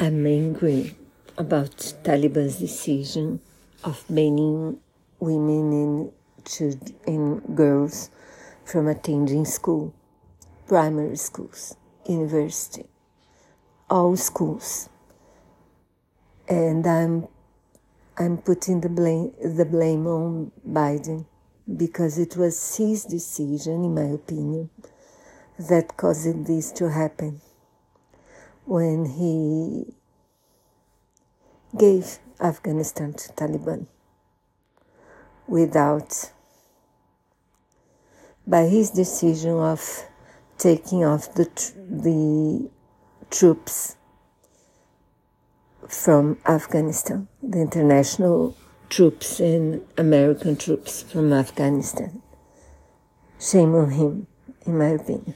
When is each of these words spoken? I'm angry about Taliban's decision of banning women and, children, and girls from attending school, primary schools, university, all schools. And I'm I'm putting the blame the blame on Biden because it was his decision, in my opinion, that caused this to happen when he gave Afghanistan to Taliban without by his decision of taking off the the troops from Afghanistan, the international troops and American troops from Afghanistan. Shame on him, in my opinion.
I'm 0.00 0.24
angry 0.26 0.94
about 1.36 1.76
Taliban's 2.04 2.60
decision 2.60 3.40
of 3.82 4.04
banning 4.08 4.78
women 5.18 5.72
and, 5.72 6.12
children, 6.44 6.94
and 7.04 7.56
girls 7.56 8.08
from 8.64 8.86
attending 8.86 9.44
school, 9.44 9.92
primary 10.68 11.16
schools, 11.16 11.76
university, 12.08 12.84
all 13.90 14.16
schools. 14.16 14.88
And 16.48 16.86
I'm 16.86 17.26
I'm 18.16 18.38
putting 18.38 18.80
the 18.80 18.88
blame 18.88 19.32
the 19.42 19.64
blame 19.64 20.06
on 20.06 20.52
Biden 20.64 21.26
because 21.76 22.18
it 22.18 22.36
was 22.36 22.76
his 22.76 23.04
decision, 23.04 23.82
in 23.82 23.94
my 23.96 24.14
opinion, 24.14 24.70
that 25.58 25.96
caused 25.96 26.46
this 26.46 26.70
to 26.78 26.88
happen 26.88 27.40
when 28.68 29.06
he 29.06 29.94
gave 31.76 32.18
Afghanistan 32.38 33.14
to 33.14 33.32
Taliban 33.32 33.86
without 35.46 36.32
by 38.46 38.64
his 38.66 38.90
decision 38.90 39.52
of 39.52 40.04
taking 40.58 41.02
off 41.02 41.34
the 41.34 41.46
the 41.88 42.68
troops 43.30 43.96
from 45.88 46.36
Afghanistan, 46.46 47.26
the 47.42 47.60
international 47.60 48.54
troops 48.90 49.40
and 49.40 49.80
American 49.96 50.56
troops 50.56 51.02
from 51.02 51.32
Afghanistan. 51.32 52.20
Shame 53.40 53.74
on 53.74 53.90
him, 53.92 54.26
in 54.66 54.76
my 54.76 54.88
opinion. 54.88 55.34